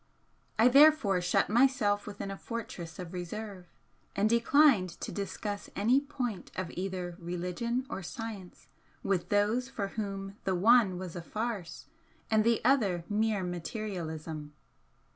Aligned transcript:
I 0.57 0.67
therefore 0.67 1.21
shut 1.21 1.47
myself 1.47 2.07
within 2.07 2.31
a 2.31 2.35
fortress 2.35 2.97
of 2.97 3.13
reserve, 3.13 3.67
and 4.15 4.27
declined 4.27 4.89
to 4.99 5.11
discuss 5.11 5.69
any 5.75 5.99
point 6.01 6.49
of 6.55 6.71
either 6.71 7.15
religion 7.19 7.85
or 7.87 8.01
science 8.01 8.67
with 9.03 9.29
those 9.29 9.69
for 9.69 9.89
whom 9.89 10.37
the 10.43 10.55
one 10.55 10.97
was 10.97 11.15
a 11.15 11.21
farce 11.21 11.85
and 12.31 12.43
the 12.43 12.65
other 12.65 13.03
mere 13.09 13.43
materialism. 13.43 14.53